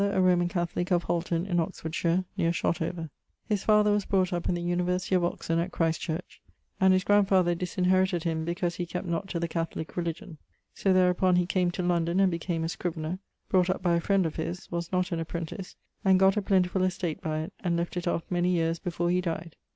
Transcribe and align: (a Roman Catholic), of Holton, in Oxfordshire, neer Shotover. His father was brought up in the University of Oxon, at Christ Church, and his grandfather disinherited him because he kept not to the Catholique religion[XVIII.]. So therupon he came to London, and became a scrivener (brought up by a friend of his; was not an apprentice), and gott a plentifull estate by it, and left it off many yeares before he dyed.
(a 0.01 0.19
Roman 0.19 0.47
Catholic), 0.47 0.91
of 0.91 1.03
Holton, 1.03 1.45
in 1.45 1.59
Oxfordshire, 1.59 2.25
neer 2.35 2.49
Shotover. 2.51 3.11
His 3.47 3.63
father 3.63 3.91
was 3.91 4.03
brought 4.05 4.33
up 4.33 4.49
in 4.49 4.55
the 4.55 4.63
University 4.63 5.13
of 5.13 5.23
Oxon, 5.23 5.59
at 5.59 5.71
Christ 5.71 6.01
Church, 6.01 6.41
and 6.79 6.91
his 6.91 7.03
grandfather 7.03 7.53
disinherited 7.53 8.23
him 8.23 8.43
because 8.43 8.77
he 8.77 8.87
kept 8.87 9.05
not 9.05 9.27
to 9.27 9.39
the 9.39 9.47
Catholique 9.47 9.95
religion[XVIII.]. 9.95 10.37
So 10.73 10.91
therupon 10.91 11.37
he 11.37 11.45
came 11.45 11.69
to 11.69 11.83
London, 11.83 12.19
and 12.19 12.31
became 12.31 12.63
a 12.63 12.69
scrivener 12.69 13.19
(brought 13.47 13.69
up 13.69 13.83
by 13.83 13.93
a 13.95 14.01
friend 14.01 14.25
of 14.25 14.37
his; 14.37 14.71
was 14.71 14.91
not 14.91 15.11
an 15.11 15.19
apprentice), 15.19 15.75
and 16.03 16.19
gott 16.19 16.35
a 16.35 16.41
plentifull 16.41 16.81
estate 16.83 17.21
by 17.21 17.41
it, 17.41 17.53
and 17.59 17.77
left 17.77 17.95
it 17.95 18.07
off 18.07 18.23
many 18.27 18.55
yeares 18.55 18.79
before 18.79 19.11
he 19.11 19.21
dyed. 19.21 19.55